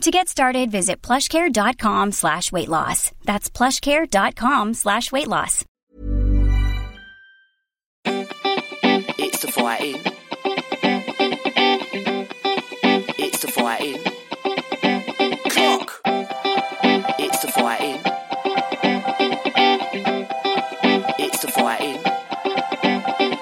[0.00, 3.12] To get started, visit plushcare.com slash weight loss.
[3.24, 5.62] That's plushcare.com slash weight loss.
[8.06, 10.00] It's the fighting.
[13.18, 14.02] It's the fighting.
[15.50, 16.00] Clock.
[17.18, 18.00] It's the fighting.
[21.18, 22.02] It's the fighting.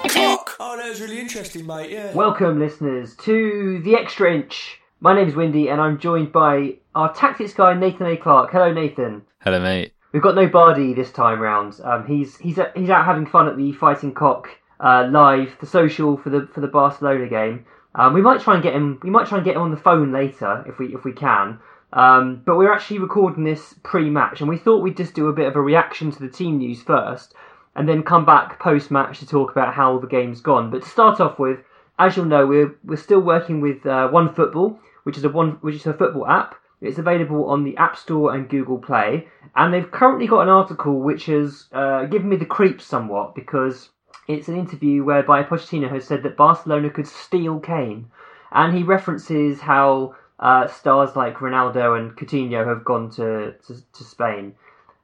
[0.09, 0.57] Clock.
[0.59, 1.89] Oh, that was really interesting, mate.
[1.89, 2.13] Yeah.
[2.13, 4.78] Welcome, listeners, to the Extra Inch.
[5.01, 8.17] My name is Windy, and I'm joined by our tactics guy Nathan A.
[8.17, 8.51] Clark.
[8.51, 9.21] Hello, Nathan.
[9.39, 9.93] Hello, mate.
[10.11, 11.79] We've got no Bardi this time round.
[11.85, 14.49] Um, he's he's he's out having fun at the Fighting Cock
[14.81, 17.65] uh, live, the social for the for the Barcelona game.
[17.95, 18.99] Um, we might try and get him.
[19.01, 21.59] We might try and get him on the phone later if we if we can.
[21.93, 25.47] Um, but we're actually recording this pre-match, and we thought we'd just do a bit
[25.47, 27.35] of a reaction to the team news first,
[27.73, 30.69] and then come back post-match to talk about how the game's gone.
[30.69, 31.59] But to start off with,
[31.97, 34.77] as you'll know, we're we're still working with uh, Onefootball
[35.09, 36.53] which is a one which is a football app.
[36.81, 40.99] It's available on the App Store and Google Play, and they've currently got an article
[40.99, 43.89] which has uh, given me the creeps somewhat because
[44.27, 48.11] it's an interview whereby Pochettino has said that Barcelona could steal Kane,
[48.51, 54.03] and he references how uh, stars like Ronaldo and Coutinho have gone to to, to
[54.03, 54.53] Spain,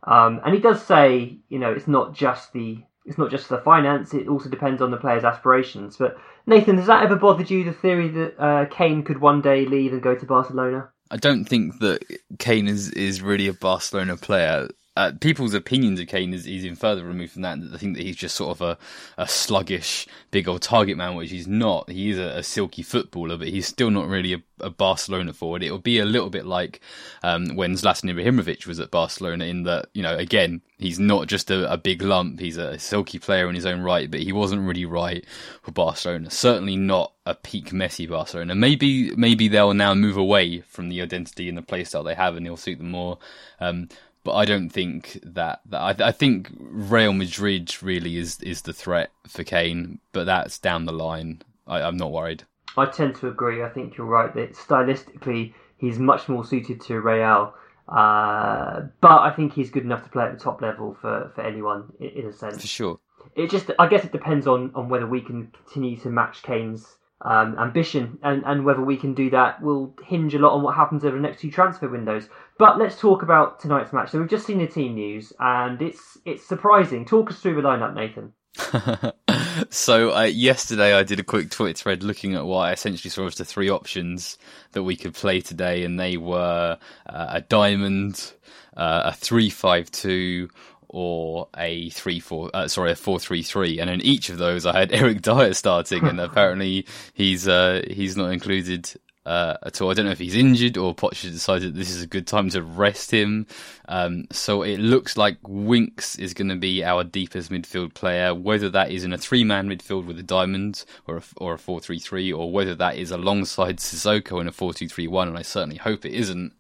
[0.04, 3.60] um, and he does say, you know, it's not just the it's not just the
[3.60, 5.98] finance; it also depends on the player's aspirations.
[5.98, 6.18] But
[6.48, 7.64] Nathan, has that ever bothered you?
[7.64, 10.90] The theory that uh, Kane could one day leave and go to Barcelona?
[11.12, 12.04] I don't think that
[12.40, 14.70] Kane is, is really a Barcelona player.
[14.96, 17.60] Uh, people's opinions of Kane is, is even further removed from that.
[17.60, 18.78] They think that he's just sort of a,
[19.18, 21.90] a sluggish, big old target man, which he's not.
[21.90, 25.64] He is a, a silky footballer, but he's still not really a, a Barcelona forward.
[25.64, 26.80] It'll be a little bit like
[27.24, 31.52] um, when Zlatan Ibrahimovic was at Barcelona, in that, you know, again, he's not just
[31.52, 32.40] a, a big lump.
[32.40, 35.26] He's a silky player in his own right, but he wasn't really right
[35.62, 36.32] for Barcelona.
[36.32, 38.56] Certainly not a peak Messi Barcelona.
[38.56, 42.46] Maybe maybe they'll now move away from the identity and the playstyle they have, and
[42.46, 43.18] it'll suit them more.
[43.60, 43.90] Um,
[44.26, 48.74] but I don't think that, that I, I, think Real Madrid really is is the
[48.74, 51.44] threat for Kane, but that's down the line.
[51.68, 52.44] I, I'm not worried.
[52.76, 53.64] I tend to agree.
[53.64, 57.54] I think you're right that stylistically he's much more suited to Real.
[57.88, 61.42] Uh, but I think he's good enough to play at the top level for, for
[61.42, 62.60] anyone in, in a sense.
[62.62, 63.00] For sure.
[63.36, 66.98] It just, I guess, it depends on, on whether we can continue to match Kane's
[67.26, 70.76] um, ambition, and, and whether we can do that will hinge a lot on what
[70.76, 72.30] happens over the next two transfer windows.
[72.60, 74.12] But let's talk about tonight's match.
[74.12, 77.04] So we've just seen the team news, and it's it's surprising.
[77.04, 78.34] Talk us through the lineup, Nathan.
[79.70, 83.26] so uh, yesterday I did a quick Twitter thread looking at what I essentially saw
[83.26, 84.38] as the three options
[84.72, 86.78] that we could play today, and they were
[87.08, 88.34] uh, a diamond,
[88.78, 90.50] uh, a three-five-two,
[90.96, 94.66] or a three four uh, sorry a four three three and in each of those
[94.66, 98.90] I had Eric Dier starting and apparently he's uh, he's not included
[99.26, 99.92] uh, at all.
[99.92, 102.62] I don't know if he's injured or has decided this is a good time to
[102.62, 103.46] rest him.
[103.90, 108.70] Um, so it looks like Winks is going to be our deepest midfield player, whether
[108.70, 111.82] that is in a three man midfield with a diamond or a, or a 4
[111.82, 115.38] 3 3, or whether that is alongside Sissoko in a 4 2 3 1, and
[115.38, 116.54] I certainly hope it isn't.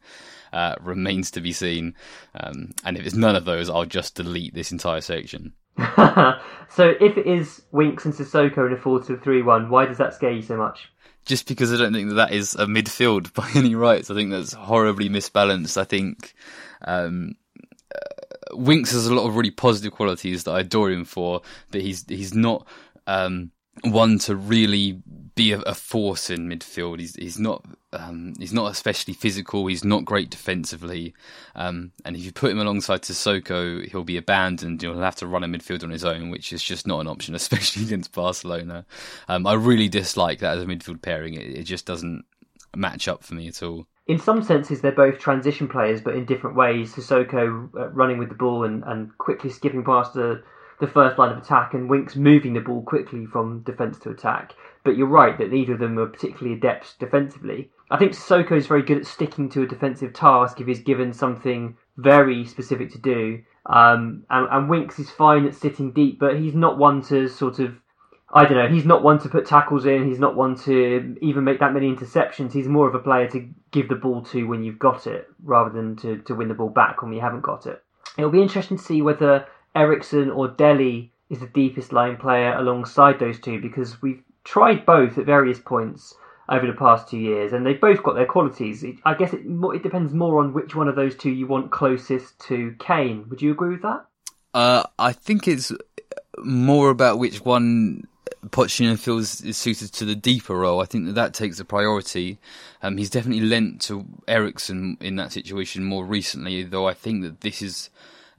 [0.55, 1.93] Uh, remains to be seen.
[2.33, 5.51] Um, and if it's none of those, I'll just delete this entire section.
[5.77, 9.97] so if it is Winks and Sissoko in a 4 2 3 1, why does
[9.97, 10.89] that scare you so much?
[11.25, 14.09] Just because I don't think that that is a midfield by any rights.
[14.09, 15.75] I think that's horribly misbalanced.
[15.75, 16.33] I think
[16.85, 17.35] um,
[17.93, 21.81] uh, Winks has a lot of really positive qualities that I adore him for, but
[21.81, 22.65] he's he's not
[23.07, 23.51] um,
[23.83, 25.01] one to really
[25.35, 26.99] be a, a, force in midfield.
[26.99, 29.67] He's he's not um, he's not especially physical.
[29.67, 31.13] He's not great defensively,
[31.55, 34.81] um, and if you put him alongside Sissoko, he'll be abandoned.
[34.81, 37.35] He'll have to run a midfield on his own, which is just not an option,
[37.35, 38.85] especially against Barcelona.
[39.27, 41.33] Um, I really dislike that as a midfield pairing.
[41.33, 42.25] It, it just doesn't
[42.75, 43.87] match up for me at all.
[44.07, 46.93] in some senses, they're both transition players, but in different ways.
[46.93, 50.43] Sissoko uh, running with the ball and, and quickly skipping past the,
[50.79, 54.53] the first line of attack, and Winks moving the ball quickly from defence to attack.
[54.83, 57.71] But you're right that neither of them are particularly adept defensively.
[57.89, 61.13] I think Sissoko is very good at sticking to a defensive task if he's given
[61.13, 63.41] something very specific to do.
[63.65, 67.59] Um, and, and Winks is fine at sitting deep, but he's not one to sort
[67.59, 67.75] of
[68.33, 68.67] I don't know.
[68.67, 70.07] He's not one to put tackles in.
[70.07, 72.51] He's not one to even make that many interceptions.
[72.51, 75.69] He's more of a player to give the ball to when you've got it, rather
[75.69, 77.83] than to, to win the ball back when you haven't got it.
[78.17, 79.45] It'll be interesting to see whether
[79.75, 85.17] Eriksen or Dele is the deepest line player alongside those two, because we've tried both
[85.17, 86.15] at various points
[86.47, 88.83] over the past two years, and they've both got their qualities.
[88.83, 91.71] It, I guess it it depends more on which one of those two you want
[91.71, 93.25] closest to Kane.
[93.29, 94.05] Would you agree with that?
[94.53, 95.71] Uh, I think it's
[96.37, 98.07] more about which one
[98.49, 100.81] Pochettino feels is suited to the deeper role.
[100.81, 102.37] I think that that takes a priority.
[102.81, 107.41] Um, he's definitely lent to Eriksen in that situation more recently, though I think that
[107.41, 107.89] this is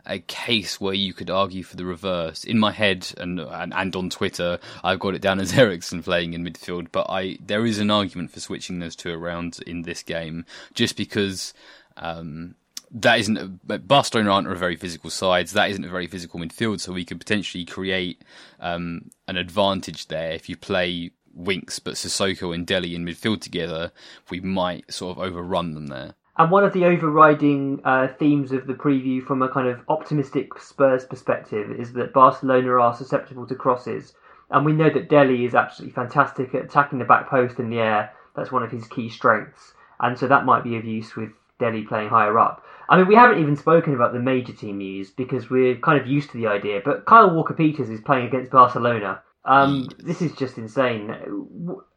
[0.07, 2.45] a case where you could argue for the reverse.
[2.45, 6.35] In my head and and, and on Twitter, I've got it down as Eriksen playing
[6.35, 10.03] in midfield, but I there is an argument for switching those two around in this
[10.03, 10.45] game,
[10.75, 11.55] just because.
[11.97, 12.57] Um,
[12.93, 15.53] that isn't Barcelona aren't a very physical sides.
[15.53, 18.23] That isn't a very physical midfield, so we could potentially create
[18.61, 23.91] um, an advantage there if you play Winks but Sissoko and Dele in midfield together.
[24.31, 26.15] We might sort of overrun them there.
[26.39, 30.59] And one of the overriding uh, themes of the preview from a kind of optimistic
[30.61, 34.15] Spurs perspective is that Barcelona are susceptible to crosses.
[34.51, 37.79] And we know that Dele is absolutely fantastic at attacking the back post in the
[37.79, 38.13] air.
[38.35, 39.73] That's one of his key strengths.
[39.99, 42.63] And so that might be of use with Dele playing higher up.
[42.89, 46.07] I mean, we haven't even spoken about the major team news because we're kind of
[46.07, 46.81] used to the idea.
[46.85, 49.23] But Kyle Walker Peters is playing against Barcelona.
[49.47, 51.09] Um, this is just insane.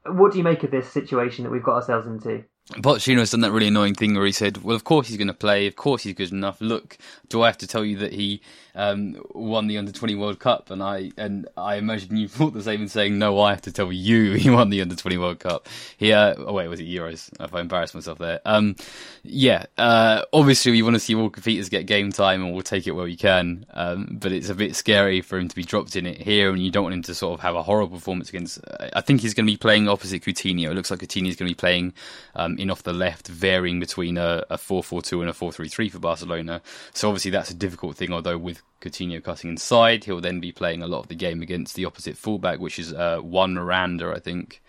[0.06, 2.46] What do you make of this situation that we've got ourselves into?
[2.76, 5.34] Pochettino's done that really annoying thing where he said, "Well, of course he's going to
[5.34, 5.66] play.
[5.66, 6.62] Of course he's good enough.
[6.62, 8.42] Look, do I have to tell you that he
[8.76, 12.62] um, won the under twenty World Cup?" And I and I imagine you thought the
[12.62, 15.40] same in saying, "No, I have to tell you he won the under twenty World
[15.40, 15.68] Cup."
[15.98, 17.32] He, uh, oh wait, was it Euros?
[17.40, 18.40] If I embarrassed myself there.
[18.46, 18.76] Um,
[19.24, 22.86] yeah, uh, obviously we want to see Walker Peters get game time, and we'll take
[22.86, 23.66] it where we can.
[23.72, 26.62] Um, but it's a bit scary for him to be dropped in it here, and
[26.62, 28.60] you don't want him to sort of have a horrible performance against.
[28.94, 30.70] I think he's going to be playing opposite Coutinho.
[30.70, 31.94] It looks like Coutinho is going to be playing
[32.36, 36.62] um, in off the left, varying between a, a 4-4-2 and a 4-3-3 for Barcelona.
[36.94, 38.12] So obviously that's a difficult thing.
[38.12, 41.76] Although with Coutinho cutting inside, he'll then be playing a lot of the game against
[41.76, 44.62] the opposite fullback, which is uh, Juan Miranda, I think.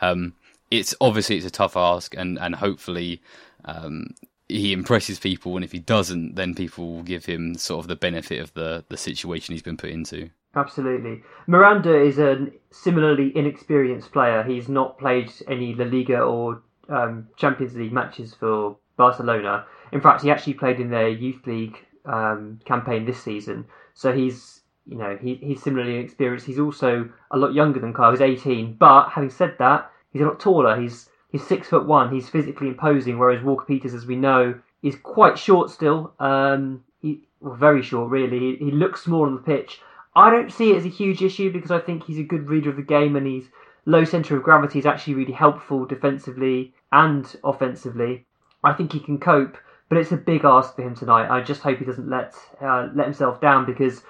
[0.00, 0.34] Um,
[0.70, 3.20] it's obviously it's a tough ask, and and hopefully.
[3.64, 4.14] Um,
[4.48, 7.94] he impresses people, and if he doesn't, then people will give him sort of the
[7.94, 10.30] benefit of the, the situation he's been put into.
[10.56, 11.22] Absolutely.
[11.46, 14.42] Miranda is a similarly inexperienced player.
[14.42, 19.64] He's not played any La Liga or um, Champions League matches for Barcelona.
[19.92, 23.64] In fact, he actually played in their youth league um, campaign this season.
[23.94, 26.46] So he's you know he, he's similarly inexperienced.
[26.46, 28.10] He's also a lot younger than Kyle.
[28.10, 28.74] He's 18.
[28.74, 30.80] But having said that, he's a lot taller.
[30.80, 32.12] He's he's six foot one.
[32.12, 33.18] He's physically imposing.
[33.18, 36.12] Whereas Walker Peters, as we know, is quite short still.
[36.18, 38.38] Um, he well, very short really.
[38.38, 39.80] He, he looks small on the pitch.
[40.14, 42.70] I don't see it as a huge issue because I think he's a good reader
[42.70, 43.48] of the game and he's
[43.90, 48.26] low centre of gravity is actually really helpful defensively and offensively.
[48.62, 49.56] I think he can cope,
[49.88, 51.30] but it's a big ask for him tonight.
[51.30, 54.02] I just hope he doesn't let uh, let himself down because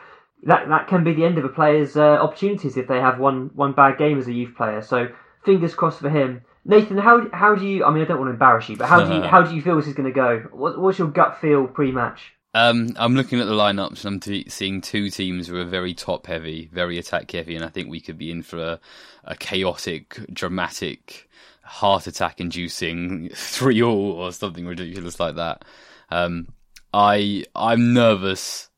[0.43, 3.51] that that can be the end of a player's uh, opportunities if they have one
[3.55, 4.83] one bad game as a youth player.
[4.83, 5.09] So
[5.45, 6.43] fingers crossed for him.
[6.65, 7.85] Nathan, how how do you?
[7.85, 9.63] I mean, I don't want to embarrass you, but how do you how do you
[9.63, 10.41] feel this is going to go?
[10.53, 12.35] What, what's your gut feel pre-match?
[12.53, 15.95] Um, I'm looking at the lineups and I'm t- seeing two teams who are very
[15.95, 18.81] top heavy, very attack heavy, and I think we could be in for a,
[19.25, 21.29] a chaotic, dramatic,
[21.63, 25.65] heart attack inducing three all or something ridiculous like that.
[26.11, 26.49] Um,
[26.93, 28.69] I I'm nervous,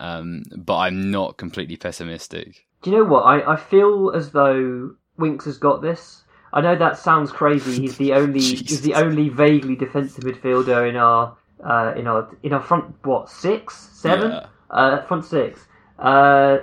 [0.00, 2.66] um, but I'm not completely pessimistic.
[2.82, 3.22] Do you know what?
[3.22, 6.24] I, I feel as though Winks has got this.
[6.52, 7.80] I know that sounds crazy.
[7.80, 12.52] He's the only he's the only vaguely defensive midfielder in our uh, in our in
[12.52, 14.46] our front what six seven Yeah.
[14.70, 15.66] uh, front six.
[15.98, 16.58] Uh,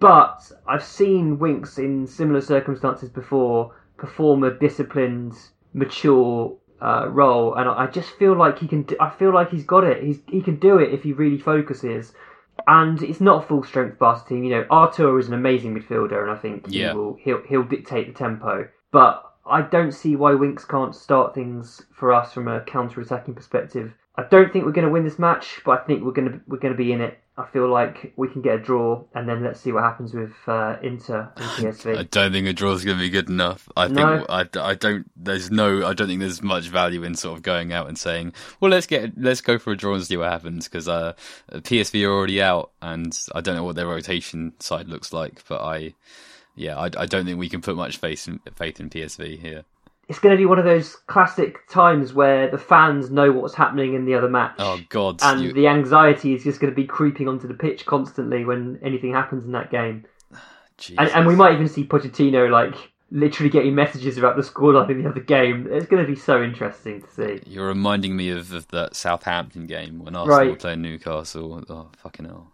[0.00, 5.34] but I've seen Winks in similar circumstances before perform a disciplined,
[5.72, 8.82] mature uh, role, and I just feel like he can.
[8.82, 10.02] Do, I feel like he's got it.
[10.02, 12.12] He's he can do it if he really focuses.
[12.68, 14.44] And it's not a full strength Barca team.
[14.44, 16.94] You know, Arthur is an amazing midfielder, and I think he Yeah.
[16.94, 18.68] will he'll he'll dictate the tempo.
[18.92, 23.92] But I don't see why Winks can't start things for us from a counter-attacking perspective.
[24.16, 26.40] I don't think we're going to win this match, but I think we're going to
[26.46, 27.18] we're going to be in it.
[27.36, 30.32] I feel like we can get a draw, and then let's see what happens with
[30.46, 31.44] uh, Inter and
[31.74, 31.98] PSV.
[31.98, 33.68] I don't think a draw is going to be good enough.
[33.76, 35.10] I think I, I don't.
[35.16, 35.84] There's no.
[35.84, 38.86] I don't think there's much value in sort of going out and saying, "Well, let's
[38.86, 41.14] get let's go for a draw and see what happens." Because uh,
[41.50, 45.42] PSV are already out, and I don't know what their rotation side looks like.
[45.48, 45.94] But I,
[46.54, 49.64] yeah, I, I don't think we can put much faith in faith in PSV here.
[50.08, 53.94] It's going to be one of those classic times where the fans know what's happening
[53.94, 54.56] in the other match.
[54.58, 57.86] Oh God, and you- the anxiety is just going to be creeping onto the pitch
[57.86, 60.04] constantly when anything happens in that game.
[60.98, 62.74] And, and we might even see Pochettino like
[63.12, 65.68] literally getting messages about the scoreline in the other game.
[65.70, 67.40] It's going to be so interesting to see.
[67.46, 70.50] You're reminding me of, of that Southampton game when Arsenal Right.
[70.50, 71.64] were playing Newcastle.
[71.70, 72.50] Oh fucking hell!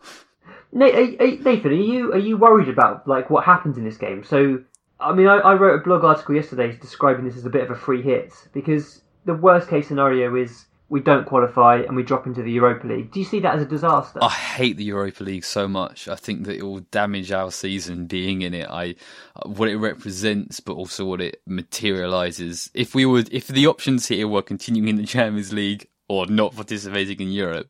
[0.71, 3.97] Na- are- are- Nathan, are you are you worried about like what happens in this
[3.97, 4.23] game?
[4.23, 4.63] So,
[5.01, 7.71] I mean, I, I wrote a blog article yesterday describing this as a bit of
[7.71, 12.27] a free hit because the worst case scenario is we don't qualify and we drop
[12.27, 13.13] into the Europa League.
[13.13, 14.19] Do you see that as a disaster?
[14.21, 16.09] I hate the Europa League so much.
[16.09, 18.69] I think that it will damage our season being in it.
[18.69, 18.97] I
[19.47, 22.71] what it represents, but also what it materializes.
[22.75, 26.57] If we would, if the options here were continuing in the Champions League or not
[26.57, 27.69] participating in Europe,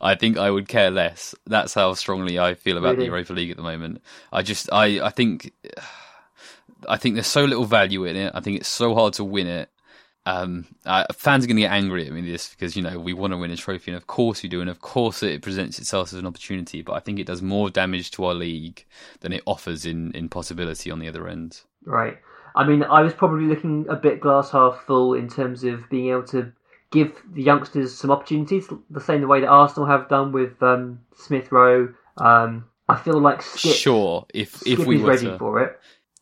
[0.00, 1.34] I think I would care less.
[1.46, 4.00] That's how strongly I feel about the Europa League at the moment.
[4.32, 5.52] I just, I, I think,
[6.88, 8.32] I think there's so little value in it.
[8.34, 9.70] I think it's so hard to win it.
[10.26, 13.14] Um, uh, fans are going to get angry at me this because you know we
[13.14, 15.78] want to win a trophy, and of course we do, and of course it presents
[15.78, 16.82] itself as an opportunity.
[16.82, 18.84] But I think it does more damage to our league
[19.20, 21.62] than it offers in in possibility on the other end.
[21.84, 22.18] Right.
[22.54, 26.10] I mean, I was probably looking a bit glass half full in terms of being
[26.10, 26.52] able to
[26.90, 31.52] give the youngsters some opportunities, the same way that Arsenal have done with um, Smith
[31.52, 31.94] Rowe.
[32.16, 35.80] Um, I feel like Skipp, sure, if Skipp if we were ready to, for it.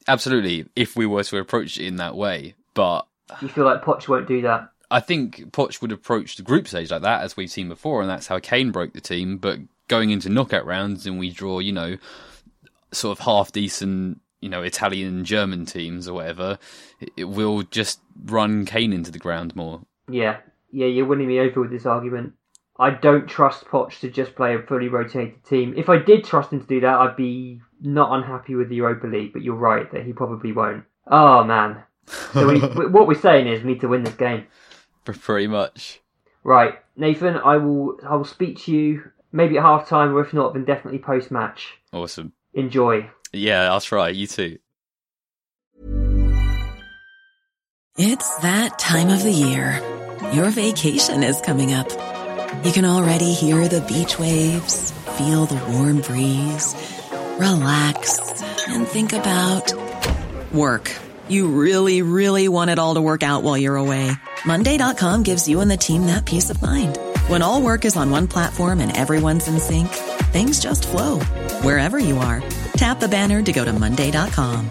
[0.09, 3.07] Absolutely, if we were to approach it in that way, but
[3.41, 4.71] You feel like Poch won't do that.
[4.91, 8.11] I think Poch would approach the group stage like that, as we've seen before, and
[8.11, 9.37] that's how Kane broke the team.
[9.37, 11.99] But going into knockout rounds and we draw, you know,
[12.93, 16.59] sort of half decent, you know, Italian German teams or whatever,
[17.17, 19.83] it- will just run Kane into the ground more.
[20.11, 20.38] Yeah,
[20.73, 22.33] yeah, you're winning me over with this argument.
[22.79, 25.75] I don't trust Poch to just play a fully rotated team.
[25.77, 29.06] If I did trust him to do that, I'd be not unhappy with the Europa
[29.06, 29.32] League.
[29.32, 30.85] But you're right that he probably won't.
[31.06, 31.82] Oh man.
[32.32, 32.58] So we,
[32.88, 34.47] what we're saying is we need to win this game.
[35.04, 36.00] Pretty much.
[36.44, 37.37] Right, Nathan.
[37.37, 37.99] I will.
[38.06, 41.30] I will speak to you maybe at half time, or if not, then definitely post
[41.30, 41.78] match.
[41.92, 42.32] Awesome.
[42.54, 43.11] Enjoy.
[43.32, 44.08] Yeah, I'll try.
[44.08, 44.58] You too.
[47.97, 49.82] It's that time of the year.
[50.32, 51.90] Your vacation is coming up.
[52.64, 56.75] You can already hear the beach waves, feel the warm breeze,
[57.38, 59.73] relax, and think about
[60.52, 60.95] work.
[61.28, 64.11] You really, really want it all to work out while you're away.
[64.45, 66.99] Monday.com gives you and the team that peace of mind.
[67.26, 71.21] When all work is on one platform and everyone's in sync, things just flow
[71.62, 72.42] wherever you are.
[72.75, 74.71] Tap the banner to go to Monday.com.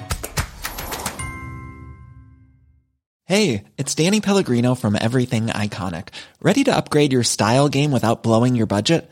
[3.25, 6.09] Hey, it's Danny Pellegrino from Everything Iconic.
[6.41, 9.11] Ready to upgrade your style game without blowing your budget?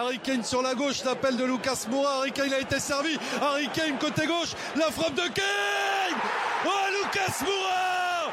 [0.00, 2.20] Harry Kane sur la gauche, l'appel de Lucas Moura.
[2.20, 3.18] Harry Kane a été servi.
[3.38, 6.16] Harry Kane côté gauche, la frappe de Kane.
[6.64, 8.32] Oh, Lucas Moura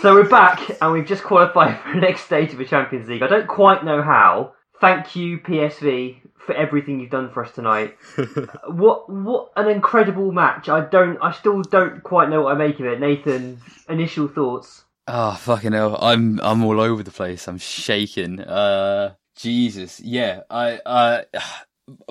[0.00, 3.24] So we're back, and we've just qualified for the next stage of the Champions League.
[3.24, 4.52] I don't quite know how.
[4.80, 7.96] Thank you, PSV, for everything you've done for us tonight.
[8.68, 10.68] what what an incredible match!
[10.68, 13.00] I don't, I still don't quite know what I make of it.
[13.00, 14.84] Nathan, initial thoughts.
[15.08, 15.98] Oh fucking hell!
[16.00, 17.48] I'm I'm all over the place.
[17.48, 18.38] I'm shaking.
[18.38, 20.40] Uh, Jesus, yeah.
[20.50, 21.22] I uh,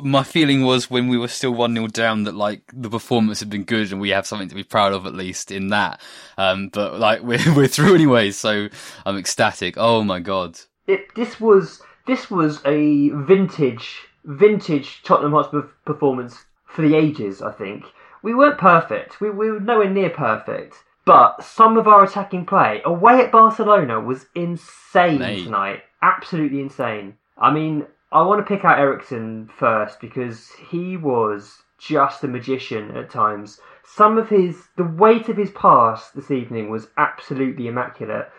[0.02, 3.50] my feeling was when we were still one 0 down that like the performance had
[3.50, 6.00] been good and we have something to be proud of at least in that.
[6.38, 8.70] Um, but like we're we're through anyway, so
[9.06, 9.76] I'm ecstatic.
[9.78, 10.60] Oh my god.
[10.88, 17.42] It this was this was a vintage vintage Tottenham Hotspur performance for the ages.
[17.42, 17.84] I think
[18.24, 19.20] we weren't perfect.
[19.20, 20.76] We, we were nowhere near perfect.
[21.04, 25.46] But some of our attacking play away at Barcelona was insane Mate.
[25.46, 25.84] tonight.
[26.02, 27.18] Absolutely insane.
[27.38, 32.96] I mean, I want to pick out Eriksen first because he was just a magician
[32.96, 33.60] at times.
[33.84, 38.30] Some of his, the weight of his pass this evening was absolutely immaculate.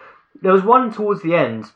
[0.40, 1.72] There was one towards the end,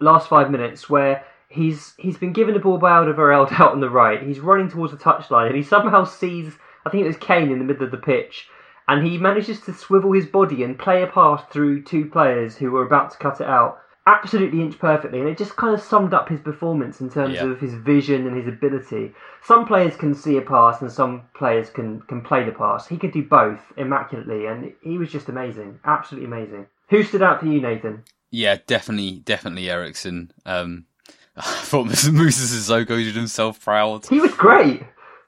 [0.00, 3.88] last five minutes, where He's he's been given the ball by Alderweireld out on the
[3.88, 4.22] right.
[4.22, 7.58] He's running towards the touchline, and he somehow sees I think it was Kane in
[7.58, 8.48] the middle of the pitch,
[8.86, 12.70] and he manages to swivel his body and play a pass through two players who
[12.70, 16.14] were about to cut it out absolutely inch perfectly, and it just kind of summed
[16.14, 17.44] up his performance in terms Yeah.
[17.44, 19.12] of his vision and his ability.
[19.44, 22.86] Some players can see a pass, and some players can can play the pass.
[22.88, 26.66] He could do both immaculately, and he was just amazing, absolutely amazing.
[26.90, 28.04] Who stood out for you, Nathan?
[28.30, 30.32] Yeah, definitely, definitely Eriksen.
[30.46, 30.86] Um,
[31.36, 34.06] I thought Moussa Sissoko did himself proud.
[34.06, 34.82] He was great.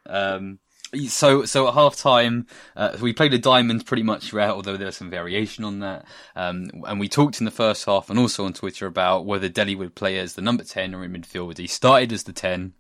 [0.07, 0.59] Um,
[1.09, 4.97] so, so at halftime uh, we played a diamond pretty much throughout, although there was
[4.97, 6.05] some variation on that.
[6.37, 9.75] Um, and we talked in the first half and also on Twitter about whether Dele
[9.75, 11.59] would play as the number 10 or in midfield.
[11.59, 12.75] He started as the 10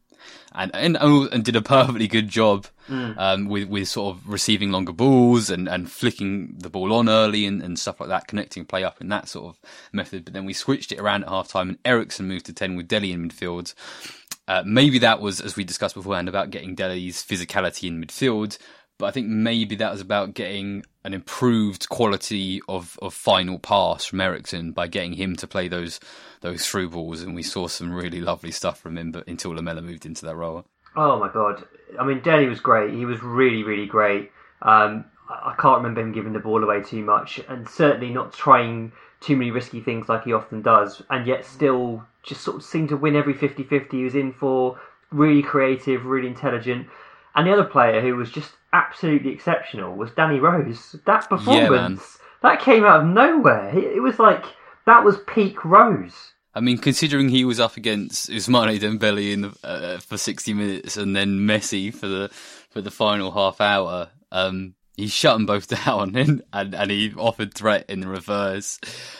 [0.52, 4.92] and, and, and did a perfectly good job, um, with, with sort of receiving longer
[4.92, 8.82] balls and, and flicking the ball on early and, and stuff like that, connecting play
[8.82, 9.60] up in that sort of
[9.92, 10.24] method.
[10.24, 13.12] But then we switched it around at halftime, and Eriksen moved to 10 with Dele
[13.12, 13.74] in midfield.
[14.48, 18.58] Uh, maybe that was, as we discussed beforehand, about getting Dele's physicality in midfield,
[18.98, 24.04] but I think maybe that was about getting an improved quality of, of final pass
[24.04, 26.00] from Eriksen by getting him to play those
[26.42, 29.10] those through balls, and we saw some really lovely stuff from him.
[29.10, 30.66] But until Lamela moved into that role,
[30.96, 31.64] Oh my god!
[31.98, 32.92] I mean, Denny was great.
[32.92, 34.32] He was really, really great.
[34.62, 38.92] Um, I can't remember him giving the ball away too much, and certainly not trying
[39.20, 42.88] too many risky things like he often does, and yet still just sort of seemed
[42.90, 44.80] to win every 50-50 he was in for.
[45.10, 46.86] Really creative, really intelligent.
[47.34, 50.96] And the other player who was just absolutely exceptional was Danny Rose.
[51.06, 53.76] That performance, that came out of nowhere.
[53.76, 54.44] It was like
[54.86, 56.32] that was peak Rose.
[56.54, 60.96] I mean, considering he was up against Ousmane Dembele in the, uh, for sixty minutes
[60.96, 62.28] and then Messi for the
[62.70, 67.12] for the final half hour, um, he shut them both down and, and, and he
[67.16, 68.78] offered threat in the reverse.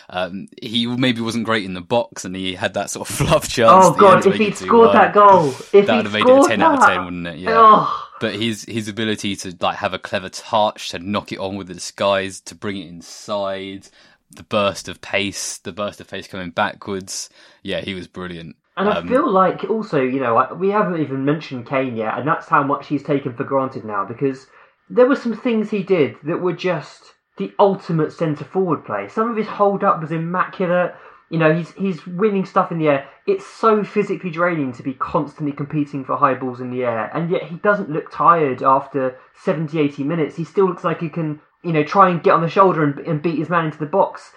[0.09, 3.49] Um, he maybe wasn't great in the box and he had that sort of fluff
[3.49, 3.87] chance.
[3.87, 4.97] Oh god, if he'd scored one.
[4.97, 7.39] that goal, if that he'd have made it a ten out of ten, wouldn't it?
[7.39, 7.50] Yeah.
[7.55, 8.07] Oh.
[8.21, 11.69] But his his ability to like have a clever touch, to knock it on with
[11.69, 13.89] the disguise, to bring it inside,
[14.31, 17.31] the burst of pace, the burst of pace coming backwards.
[17.62, 18.57] Yeah, he was brilliant.
[18.77, 22.29] And I Um, feel like also, you know, we haven't even mentioned Kane yet, and
[22.29, 24.47] that's how much he's taken for granted now because
[24.90, 29.08] there were some things he did that were just the ultimate centre forward play.
[29.08, 30.95] Some of his hold up was immaculate.
[31.30, 33.08] You know, he's he's winning stuff in the air.
[33.26, 37.30] It's so physically draining to be constantly competing for high balls in the air, and
[37.30, 40.36] yet he doesn't look tired after 70, 80 minutes.
[40.36, 42.99] He still looks like he can, you know, try and get on the shoulder and,
[43.06, 44.32] and beat his man into the box.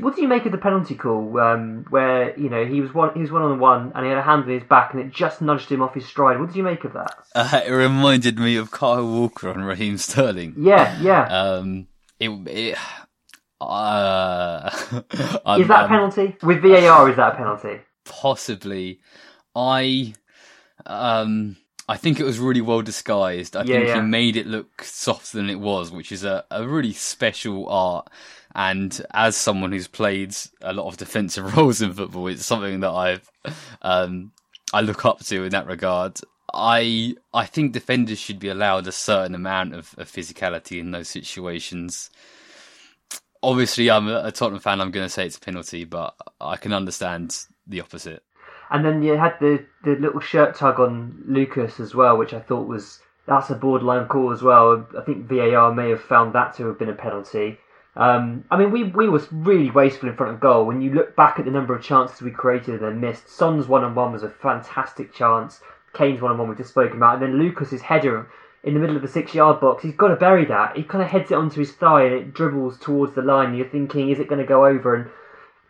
[0.00, 3.12] What do you make of the penalty call, um, where you know he was one,
[3.14, 5.12] he was one on one, and he had a hand on his back, and it
[5.12, 6.40] just nudged him off his stride?
[6.40, 7.16] What did you make of that?
[7.34, 10.54] Uh, it reminded me of Kyle Walker on Raheem Sterling.
[10.56, 11.28] Yeah, yeah.
[11.28, 12.78] Um, it, it
[13.60, 14.70] uh,
[15.56, 17.10] is that a penalty with VAR?
[17.10, 17.80] Is that a penalty?
[18.04, 19.00] possibly?
[19.54, 20.14] I,
[20.86, 21.56] um,
[21.88, 23.56] I think it was really well disguised.
[23.56, 23.94] I Yeah, think yeah.
[23.96, 28.08] he made it look softer than it was, which is a, a really special art.
[28.54, 32.90] And as someone who's played a lot of defensive roles in football, it's something that
[32.90, 33.30] I've,
[33.82, 34.32] um,
[34.72, 36.20] I look up to in that regard.
[36.52, 41.08] I I think defenders should be allowed a certain amount of, of physicality in those
[41.08, 42.10] situations.
[43.42, 44.80] Obviously, I'm a, Tottenham fan.
[44.80, 48.22] I'm going to say it's a penalty, but I can understand the opposite.
[48.70, 52.40] And then you had the, the little shirt tug on Lucas as well, which I
[52.40, 54.86] thought was that's a borderline call as well.
[54.96, 57.58] I think VAR may have found that to have been a penalty.
[57.96, 60.64] Um, I mean, we we was really wasteful in front of goal.
[60.66, 63.68] When you look back at the number of chances we created and then missed, Son's
[63.68, 65.60] one on one was a fantastic chance.
[65.92, 68.28] Kane's one on one we just spoken about, and then Lucas's header
[68.64, 69.82] in the middle of the six yard box.
[69.82, 70.76] He's got to bury that.
[70.76, 73.50] He kind of heads it onto his thigh and it dribbles towards the line.
[73.50, 74.94] And you're thinking, is it going to go over?
[74.94, 75.10] And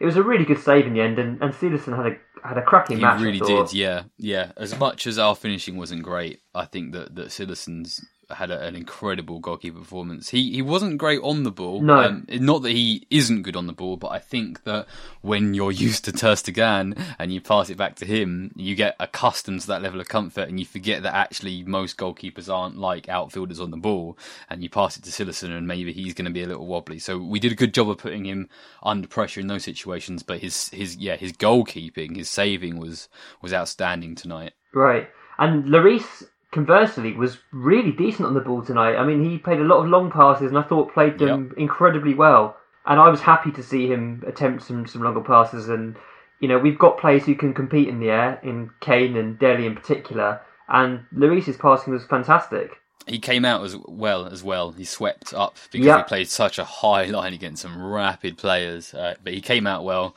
[0.01, 1.19] it was a really good save in the end.
[1.19, 3.21] And and Stevenson had a had a cracking He match.
[3.21, 4.53] I really did, yeah, yeah.
[4.57, 8.75] As much as our finishing wasn't great, I think that that Cillessen had a, an
[8.75, 10.31] incredible goalkeeper performance.
[10.31, 11.81] He he wasn't great on the ball.
[11.81, 11.99] No.
[11.99, 14.87] um, not that he isn't good on the ball, but I think that
[15.23, 18.97] when you're used to Ter Stegen and you pass it back to him, you get
[19.01, 23.09] accustomed to that level of comfort, and you forget that actually most goalkeepers aren't like
[23.09, 24.19] outfielders on the ball.
[24.49, 26.99] And you pass it to Cillessen, and maybe he's going to be a little wobbly.
[26.99, 28.49] So we did a good job of putting him
[28.83, 30.23] under pressure in those situations.
[30.23, 33.09] But his his yeah his goalkeeping, his saving was
[33.41, 34.53] was outstanding tonight.
[34.73, 35.09] Right.
[35.39, 38.97] And Lloris, conversely, was really decent on the ball tonight.
[38.97, 42.15] I mean, he played a lot of long passes and I thought played them incredibly
[42.15, 42.57] well.
[42.87, 45.69] And I was happy to see him attempt some, some longer passes.
[45.69, 45.97] And,
[46.41, 49.67] you know, we've got players who can compete in the air, in Kane and Dele
[49.67, 50.41] in particular.
[50.69, 52.71] And Lloris's passing was fantastic.
[53.07, 54.73] he came out as well as well.
[54.73, 55.99] He swept up because Yeah.
[55.99, 58.95] he played such a high line against some rapid players.
[58.95, 60.17] Uh, but he came out well.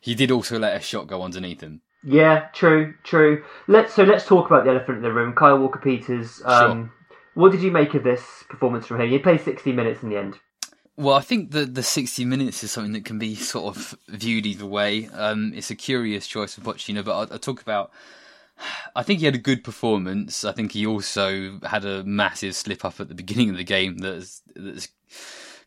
[0.00, 1.80] He did also let a shot go underneath him.
[2.08, 3.42] Yeah, true, true.
[3.66, 5.34] Let's so let's talk about the elephant in the room.
[5.34, 6.40] Kyle Walker Peters.
[6.44, 6.92] Um,
[7.34, 9.10] What did you make of this performance from him?
[9.10, 10.38] He played sixty minutes in the end.
[10.96, 14.46] Well, I think the the sixty minutes is something that can be sort of viewed
[14.46, 15.08] either way.
[15.08, 17.90] Um, it's a curious choice of Pochettino, but I'll, I'll talk about.
[18.94, 20.44] I think he had a good performance.
[20.44, 23.98] I think he also had a massive slip up at the beginning of the game
[23.98, 24.88] that's that's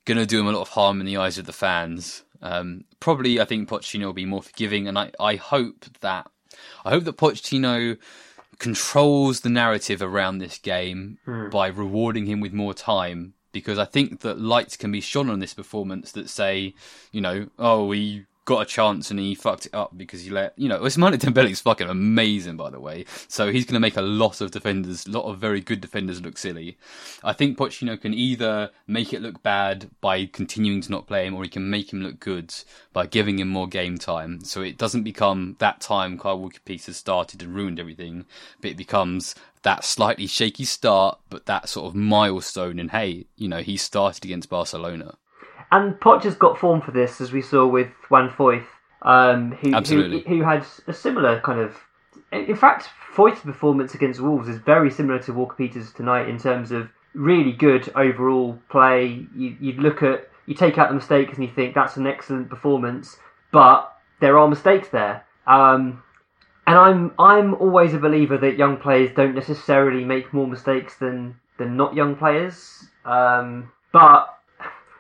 [0.06, 2.23] going to do him a lot of harm in the eyes of the fans.
[2.41, 6.30] Um, probably, I think Pochettino will be more forgiving, and I, I hope that
[6.86, 7.97] I hope that Pochettino
[8.58, 11.17] controls the narrative around this game
[11.49, 13.34] by rewarding him with more time.
[13.52, 16.75] Because I think that lights can be shone on this performance that say,
[17.12, 20.58] you know, oh, he got a chance and he fucked it up because he let,
[20.58, 23.06] you know, Ousmane Dembele is fucking amazing, by the way.
[23.28, 26.20] So he's going to make a lot of defenders, a lot of very good defenders
[26.20, 26.76] look silly.
[27.24, 31.36] I think Pochettino can either make it look bad by continuing to not play him,
[31.36, 32.52] or he can make him look good
[32.92, 34.44] by giving him more game time.
[34.44, 38.26] So it doesn't become that time Kyle Walker has started and ruined everything,
[38.62, 42.80] but it becomes that slightly shaky start, but that sort of milestone.
[42.80, 45.18] And hey, you know, he started against Barcelona.
[45.71, 48.65] And Poch has got form for this, as we saw with Juan Foyth,
[49.03, 51.75] um, who, who who had a similar kind of.
[52.32, 56.71] In fact, Foyth's performance against Wolves is very similar to Walker Peters tonight in terms
[56.71, 59.25] of really good overall play.
[59.36, 62.49] You you look at you take out the mistakes and you think that's an excellent
[62.49, 63.17] performance,
[63.51, 65.23] but there are mistakes there.
[65.45, 66.03] Um,
[66.65, 71.36] and I'm I'm always a believer that young players don't necessarily make more mistakes than
[71.58, 72.86] than not young players.
[73.05, 74.38] Um, but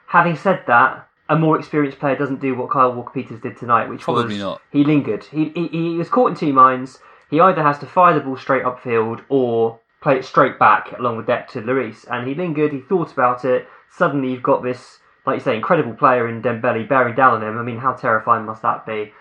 [0.09, 3.87] having said that, a more experienced player doesn't do what Kyle Walker Peters did tonight,
[3.87, 4.61] which Probably was not.
[4.71, 5.23] he lingered.
[5.25, 6.99] He, he he was caught in two minds.
[7.29, 11.17] He either has to fire the ball straight upfield or play it straight back along
[11.17, 12.73] the deck to Lloris, and he lingered.
[12.73, 13.67] He thought about it.
[13.91, 17.57] Suddenly, you've got this, like you say, incredible player in Dembele bearing down on him.
[17.59, 19.13] I mean, how terrifying must that be?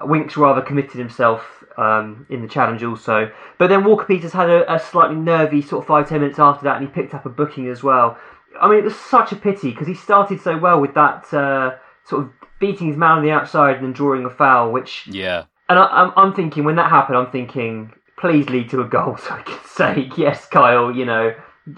[0.00, 3.30] Winks rather committed himself um, in the challenge also.
[3.58, 6.64] But then Walker Peters had a, a slightly nervy sort of five ten minutes after
[6.64, 8.18] that, and he picked up a booking as well.
[8.60, 11.76] I mean, it was such a pity because he started so well with that uh,
[12.04, 15.44] sort of beating his man on the outside and then drawing a foul, which Yeah.
[15.68, 19.16] and I, I'm, I'm thinking when that happened, I'm thinking, please lead to a goal
[19.16, 20.94] so I can say yes, Kyle.
[20.94, 21.34] You know,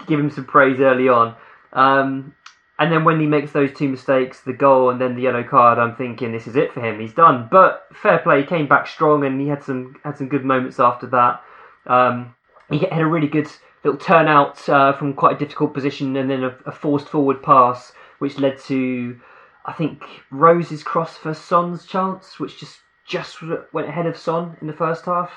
[0.07, 1.35] give him some praise early on.
[1.73, 2.33] Um,
[2.77, 5.79] and then when he makes those two mistakes, the goal and then the yellow card,
[5.79, 6.99] I'm thinking this is it for him.
[6.99, 7.47] He's done.
[7.49, 10.79] But fair play, he came back strong and he had some had some good moments
[10.79, 11.41] after that.
[11.87, 12.35] Um,
[12.69, 13.47] he had a really good
[13.85, 17.93] little turnout uh, from quite a difficult position and then a, a forced forward pass,
[18.19, 19.19] which led to
[19.65, 23.37] I think Rose's cross for Son's chance, which just just
[23.71, 25.31] went ahead of Son in the first half.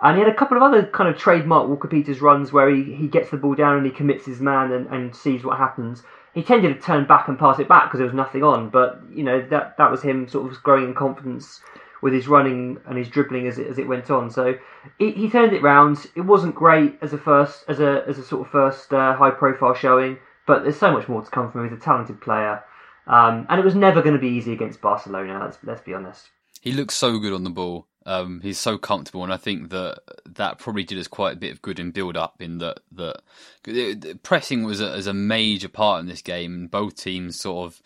[0.00, 2.84] And he had a couple of other kind of trademark Walker Peters runs where he,
[2.94, 6.04] he gets the ball down and he commits his man and, and sees what happens.
[6.34, 9.02] He tended to turn back and pass it back because there was nothing on, but
[9.10, 11.60] you know that that was him sort of growing in confidence
[12.02, 14.30] with his running and his dribbling as it, as it went on.
[14.30, 14.54] So
[14.98, 16.06] he, turned it round.
[16.14, 19.30] It wasn't great as a first as a as a sort of first uh, high
[19.30, 21.70] profile showing, but there's so much more to come from him.
[21.70, 22.62] He's a talented player,
[23.06, 25.40] um, and it was never going to be easy against Barcelona.
[25.44, 26.28] Let's let's be honest.
[26.60, 27.86] He looks so good on the ball.
[28.06, 31.52] Um, he's so comfortable, and I think that that probably did us quite a bit
[31.52, 32.40] of good in build up.
[32.40, 36.96] In that that pressing was a, as a major part in this game, and both
[36.96, 37.82] teams sort of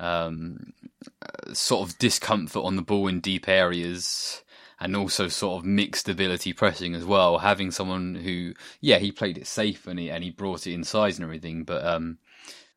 [0.00, 0.72] um,
[1.52, 4.42] sort of discomfort on the ball in deep areas,
[4.80, 7.38] and also sort of mixed ability pressing as well.
[7.38, 10.82] Having someone who, yeah, he played it safe and he and he brought it in
[10.84, 12.18] size and everything, but um,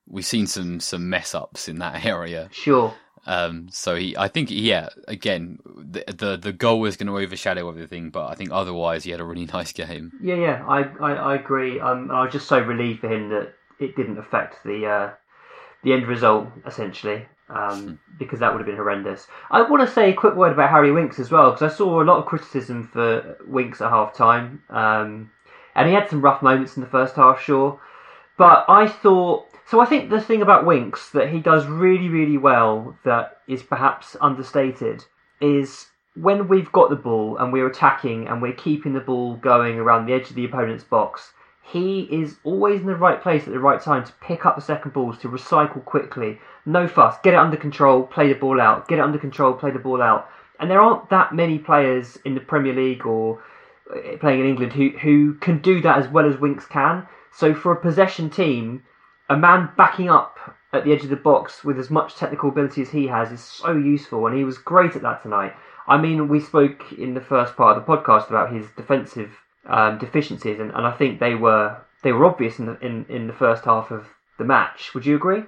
[0.08, 2.50] we've seen some some mess ups in that area.
[2.52, 2.94] Sure.
[3.26, 7.70] Um, so he, I think, yeah, again, the the, the goal was going to overshadow
[7.70, 10.12] everything, but I think otherwise he had a really nice game.
[10.22, 11.80] Yeah, yeah, I, I, I agree.
[11.80, 15.14] Um, I was just so relieved for him that it didn't affect the uh,
[15.84, 19.28] the end result essentially, um, because that would have been horrendous.
[19.52, 22.02] I want to say a quick word about Harry Winks as well, because I saw
[22.02, 25.32] a lot of criticism for Winks at half time, um,
[25.76, 27.80] and he had some rough moments in the first half, sure,
[28.38, 29.48] but I thought.
[29.66, 33.64] So I think the thing about Winks that he does really, really well that is
[33.64, 35.06] perhaps understated
[35.40, 39.80] is when we've got the ball and we're attacking and we're keeping the ball going
[39.80, 41.32] around the edge of the opponent's box,
[41.64, 44.62] he is always in the right place at the right time to pick up the
[44.62, 46.38] second balls, to recycle quickly.
[46.66, 49.72] No fuss, get it under control, play the ball out, get it under control, play
[49.72, 50.30] the ball out.
[50.60, 53.42] And there aren't that many players in the Premier League or
[53.90, 57.08] uh, playing in England who, who can do that as well as Winks can.
[57.32, 58.84] So for a possession team,
[59.30, 60.38] a man backing up
[60.74, 63.42] at the edge of the box with as much technical ability as he has is
[63.42, 65.54] so useful, and he was great at that tonight.
[65.88, 69.32] I mean, we spoke in the first part of the podcast about his defensive
[69.66, 73.28] um, deficiencies, and, and I think they were they were obvious in the in, in
[73.28, 74.94] the first half of the match.
[74.94, 75.44] Would you agree?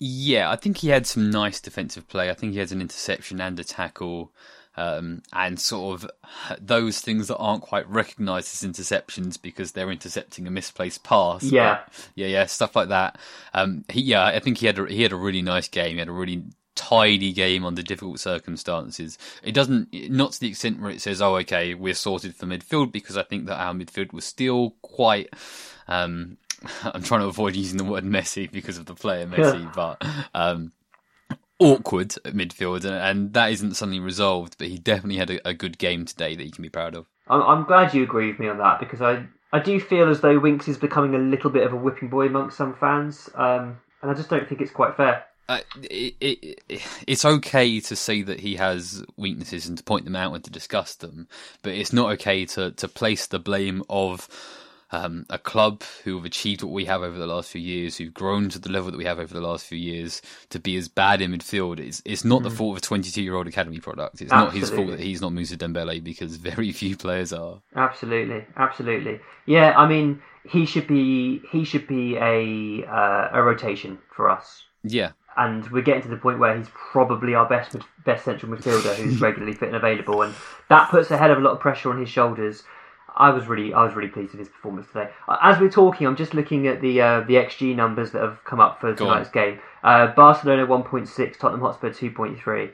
[0.00, 2.30] Yeah, I think he had some nice defensive play.
[2.30, 4.32] I think he had an interception and a tackle.
[4.76, 6.10] Um, and sort of
[6.60, 11.44] those things that aren't quite recognised as interceptions because they're intercepting a misplaced pass.
[11.44, 11.78] Yeah.
[11.84, 13.16] But, yeah, yeah, stuff like that.
[13.52, 15.92] Um, he, yeah, I think he had a, he had a really nice game.
[15.92, 16.42] He had a really
[16.74, 19.18] tidy game under difficult circumstances.
[19.42, 22.92] It doesn't, not to the extent where it says, "Oh, okay, we're sorted for midfield,"
[22.92, 25.30] because I think that our midfield was still quite.
[25.88, 26.38] Um,
[26.84, 30.02] I'm trying to avoid using the word messy because of the player Messi, but
[30.34, 30.72] um,
[31.58, 34.56] awkward at midfield, and, and that isn't suddenly resolved.
[34.58, 37.06] But he definitely had a, a good game today that he can be proud of.
[37.28, 40.20] I'm, I'm glad you agree with me on that because I, I do feel as
[40.20, 43.78] though Winks is becoming a little bit of a whipping boy amongst some fans, um,
[44.02, 45.24] and I just don't think it's quite fair.
[45.48, 50.16] Uh, it, it, it's okay to say that he has weaknesses and to point them
[50.16, 51.28] out and to discuss them,
[51.62, 54.28] but it's not okay to, to place the blame of
[54.94, 58.14] um, a club who have achieved what we have over the last few years, who've
[58.14, 60.88] grown to the level that we have over the last few years, to be as
[60.88, 61.80] bad in midfield.
[61.80, 64.20] It's, it's not the fault of a 22 year old academy product.
[64.20, 67.60] It's not his fault that he's not Musa Dembele because very few players are.
[67.74, 69.20] Absolutely, absolutely.
[69.46, 74.64] Yeah, I mean, he should be he should be a uh, a rotation for us.
[74.82, 78.94] Yeah, and we're getting to the point where he's probably our best best central midfielder
[78.96, 80.34] who's regularly fit and available, and
[80.68, 82.62] that puts a hell of a lot of pressure on his shoulders.
[83.16, 85.08] I was really I was really pleased with his performance today.
[85.28, 88.42] Uh, As we're talking, I'm just looking at the uh, the XG numbers that have
[88.44, 89.12] come up for Go on.
[89.12, 89.60] tonight's game.
[89.84, 92.62] Uh, Barcelona 1.6, Tottenham Hotspur 2.3.
[92.64, 92.70] Um,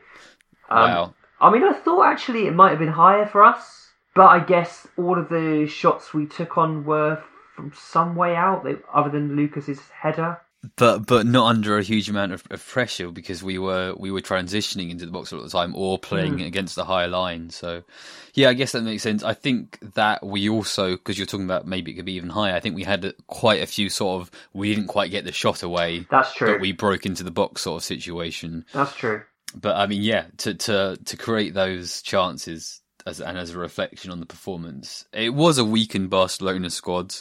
[0.70, 1.14] wow.
[1.40, 4.86] I mean, I thought actually it might have been higher for us, but I guess
[4.96, 7.22] all of the shots we took on were
[7.56, 10.40] from some way out, other than Lucas's header.
[10.76, 14.20] But but not under a huge amount of, of pressure because we were we were
[14.20, 16.40] transitioning into the box all the time or playing Hmm.
[16.40, 17.50] against the higher line.
[17.50, 17.82] So
[18.34, 19.22] yeah, I guess that makes sense.
[19.22, 22.54] I think that we also because you're talking about maybe it could be even higher.
[22.54, 25.62] I think we had quite a few sort of we didn't quite get the shot
[25.62, 26.58] away, That's true.
[26.60, 28.64] we broke into the box sort of situation.
[28.72, 29.22] That's true.
[29.54, 34.10] But I mean, yeah, to to to create those chances as and as a reflection
[34.10, 37.14] on the performance, it was a weakened Barcelona squad.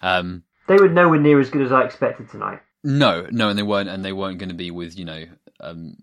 [0.00, 2.60] Um, They were nowhere near as good as I expected tonight.
[2.82, 5.24] No, no, and they weren't, and they weren't going to be with you know
[5.60, 5.96] um,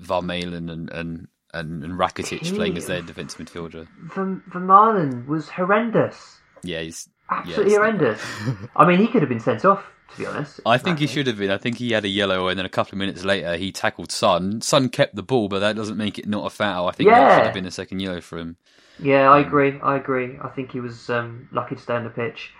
[0.00, 3.86] Vermaelen and and and, and Rakitic playing as their defensive midfielder.
[4.14, 6.38] Van, was horrendous.
[6.62, 7.08] Yeah, he's.
[7.30, 7.78] Absolutely Yes.
[7.78, 8.22] horrendous.
[8.76, 10.60] I mean, he could have been sent off, to be honest.
[10.64, 11.50] I think he should have been.
[11.50, 14.10] I think he had a yellow, and then a couple of minutes later, he tackled
[14.10, 14.60] Son.
[14.62, 16.88] Son kept the ball, but that doesn't make it not a foul.
[16.88, 17.18] I think yeah.
[17.18, 17.36] that Yeah.
[17.36, 18.56] should have been a second yellow for him.
[18.98, 19.78] Yeah, I agree.
[19.82, 20.38] I agree.
[20.42, 22.50] I think he was um, lucky to stay on the pitch.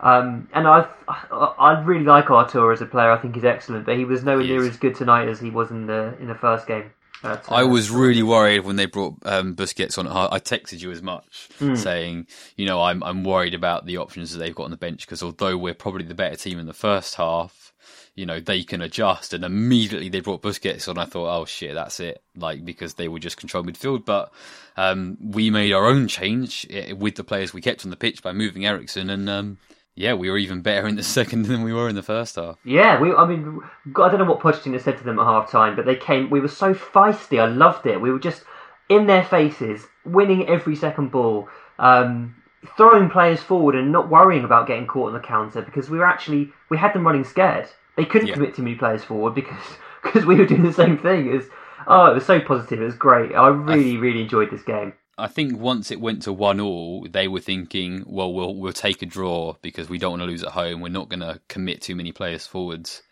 [0.00, 3.10] Um, and I, I, really like Arthur as a player.
[3.10, 5.50] I think he's excellent, but he was nowhere He near as good tonight as he
[5.50, 6.92] was in the in the first game.
[7.24, 10.06] Uh, I was really worried when they brought um, Busquets on.
[10.06, 11.74] I texted you as much, Hmm.
[11.74, 15.00] saying, you know, I'm I'm worried about the options that they've got on the bench
[15.00, 17.72] because although we're probably the better team in the first half,
[18.14, 19.32] you know, they can adjust.
[19.32, 20.96] And immediately they brought Busquets on.
[20.96, 22.22] I thought, oh shit, that's it.
[22.36, 24.32] Like because they would just control midfield, but
[24.76, 28.22] um, we made our own change eh, with the players we kept on the pitch
[28.22, 29.58] by moving Eriksen, and um,
[29.98, 32.56] yeah, we were even better in the second than we were in the first half.
[32.64, 33.12] Yeah, we.
[33.12, 33.60] I mean,
[33.96, 36.30] I don't know what Pochettino said to them at half time, but they came.
[36.30, 37.40] We were so feisty.
[37.40, 38.00] I loved it.
[38.00, 38.44] We were just
[38.88, 42.34] in their faces, winning every second ball, um,
[42.76, 46.06] throwing players forward, and not worrying about getting caught on the counter because we were
[46.06, 47.68] actually we had them running scared.
[47.96, 48.34] They couldn't Yeah.
[48.34, 49.64] commit too many players forward because
[50.02, 51.26] because we were doing the same thing.
[51.28, 51.46] It was,
[51.88, 52.80] oh, it was so positive.
[52.80, 53.34] It was great.
[53.34, 54.92] I really really enjoyed this game.
[55.18, 59.02] I think once it went to one all, they were thinking, well, we'll we'll take
[59.02, 60.80] a draw because we don't want to lose at home.
[60.80, 63.02] We're not going to commit too many players forwards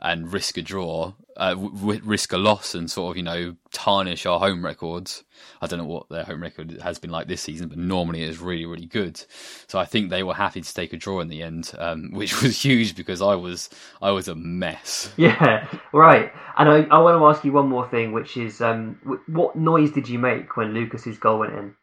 [0.00, 4.26] and risk a draw, uh, w- risk a loss, and sort of you know tarnish
[4.26, 5.24] our home records.
[5.60, 8.28] I don't know what their home record has been like this season, but normally it
[8.28, 9.22] is really really good.
[9.66, 12.42] So I think they were happy to take a draw in the end, um, which
[12.42, 15.12] was huge because I was I was a mess.
[15.16, 16.32] Yeah, right.
[16.56, 19.92] And I, I want to ask you one more thing, which is um, what noise
[19.92, 21.74] did you make when Lucas's goal went in?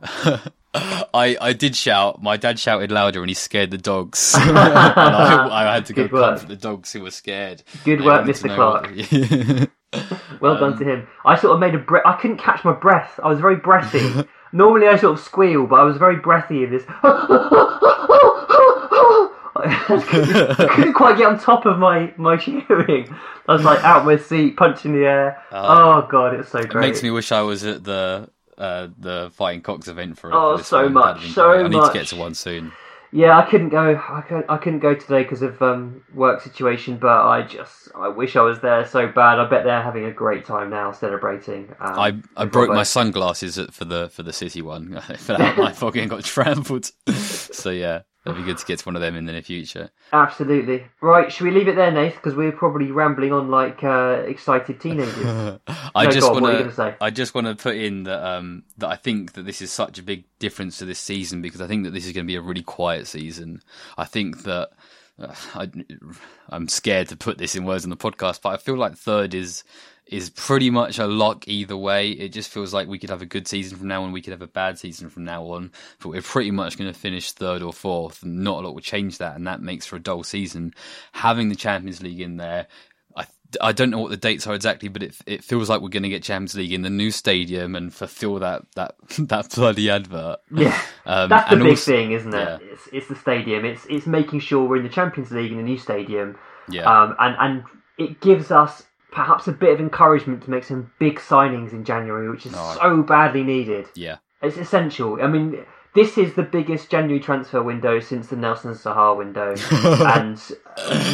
[1.14, 2.22] I, I did shout.
[2.22, 4.34] My dad shouted louder, and he scared the dogs.
[4.38, 6.30] and I, I had to go Good work.
[6.30, 7.62] comfort the dogs who were scared.
[7.84, 8.54] Good They work, Mr.
[8.54, 9.70] Clark.
[10.40, 11.08] Well done to um, him.
[11.24, 12.04] I sort of made a breath.
[12.04, 13.18] I couldn't catch my breath.
[13.22, 14.28] I was very breathy.
[14.52, 16.84] Normally I sort of squeal, but I was very breathy in this.
[19.60, 23.14] I couldn't quite get on top of my, my cheering.
[23.48, 25.42] I was like out my seat, punching the air.
[25.50, 26.02] Oh.
[26.02, 26.82] oh god, it was so it great.
[26.82, 30.32] makes me wish I was at the uh, the Fighting Cocks event for.
[30.32, 30.92] Oh, for so one.
[30.92, 31.64] much, so great.
[31.64, 32.72] I need to get to one soon.
[33.10, 33.98] Yeah, I couldn't go.
[34.08, 36.98] I couldn't, I couldn't go today because of um, work situation.
[36.98, 39.38] But I just, I wish I was there so bad.
[39.38, 41.74] I bet they're having a great time now, celebrating.
[41.80, 45.00] Um, I I broke my sunglasses for the for the city one.
[45.08, 46.90] I fell out my fucking got trampled.
[47.14, 49.90] so yeah, It'll be good to get to one of them in the near future.
[50.12, 50.84] Absolutely.
[51.00, 52.14] Right, should we leave it there, Nath?
[52.14, 55.58] Because we're probably rambling on like uh, excited teenagers.
[55.94, 57.76] I No, just go on, what are you want gonna I just want to put
[57.76, 60.98] in that um, that I think that this is such a big difference to this
[60.98, 63.62] season because I think that this is going to be a really quiet season.
[63.96, 64.70] I think that
[65.18, 65.70] uh, I,
[66.48, 69.32] I'm scared to put this in words on the podcast, but I feel like third
[69.32, 69.64] is
[70.08, 72.10] is pretty much a lock either way.
[72.10, 74.32] It just feels like we could have a good season from now on, we could
[74.32, 77.62] have a bad season from now on, but we're pretty much going to finish third
[77.62, 80.22] or fourth, and not a lot will change that, and that makes for a dull
[80.24, 80.72] season.
[81.12, 82.66] Having the Champions League in there.
[83.16, 83.26] I,
[83.60, 86.02] I don't know what the dates are exactly, but it it feels like we're going
[86.04, 90.38] to get Champions League in the new stadium and fulfill that that that bloody advert.
[90.54, 92.36] Yeah, Um, that's the big also- thing, isn't it?
[92.36, 92.58] yeah.
[92.62, 93.64] It's, it's the stadium.
[93.64, 96.38] It's it's making sure we're in the Champions League in the new stadium.
[96.70, 96.82] Yeah.
[96.90, 97.64] Um, and and
[97.98, 102.28] it gives us perhaps a bit of encouragement to make some big signings in January,
[102.30, 102.76] which is Oh.
[102.80, 103.86] so badly needed.
[103.94, 104.16] Yeah.
[104.42, 105.20] It's essential.
[105.22, 109.54] I mean, this is the biggest January transfer window since the Nelson Sahar window,
[110.14, 110.40] and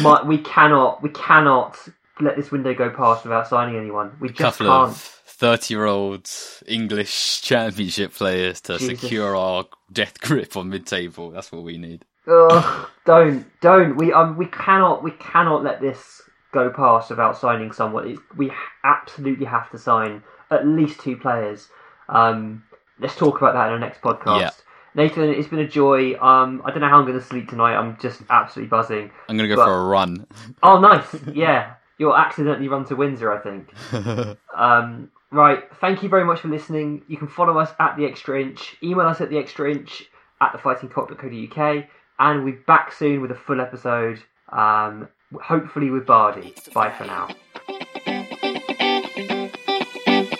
[0.03, 1.77] my, we cannot we cannot
[2.19, 4.15] let this window go past without signing anyone.
[4.19, 4.95] We just couple can't.
[4.95, 6.29] thirty-year-old
[6.67, 8.99] English Championship players to Jesus.
[8.99, 11.31] secure our death grip on mid-table.
[11.31, 12.05] That's what we need.
[12.27, 13.95] Ugh, don't, don't.
[13.97, 16.21] We um, we cannot, we cannot let this
[16.55, 18.07] go past without signing someone.
[18.09, 18.51] It's, we
[18.83, 21.67] absolutely have to sign at least two players.
[22.09, 22.63] Um,
[22.99, 24.39] let's talk about that in our next podcast.
[24.39, 24.49] Yeah.
[24.95, 26.13] Nathan, it's been a joy.
[26.21, 27.75] Um, I don't know how I'm going to sleep tonight.
[27.75, 29.11] I'm just absolutely buzzing.
[29.27, 30.25] I'm going to go But- for a run.
[30.63, 31.13] Oh, nice.
[31.33, 33.73] Yeah, you'll accidentally run to Windsor, I think.
[34.55, 35.63] Um, right.
[35.81, 37.01] Thank you very much for listening.
[37.09, 38.77] You can follow us at the extra inch.
[38.81, 40.05] Email us at the extra inch
[40.39, 41.85] at thefightingcock.co.uk,
[42.19, 44.19] and we'll be back soon with a full episode.
[44.49, 45.09] Um,
[45.41, 46.53] hopefully with Bardi.
[46.73, 47.29] Bye for now.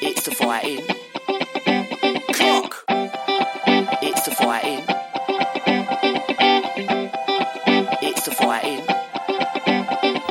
[0.02, 0.86] It's the fighting
[2.34, 2.84] cock.
[4.02, 4.84] It's the fighting.
[8.02, 8.86] It's the fighting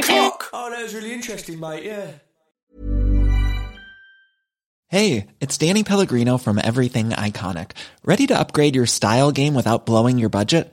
[0.03, 0.51] cock.
[0.53, 1.85] Oh, that was really interesting, mate.
[1.85, 2.11] Yeah.
[4.89, 7.73] Hey, it's Danny Pellegrino from Everything Iconic.
[8.05, 10.73] Ready to upgrade your style game without blowing your budget?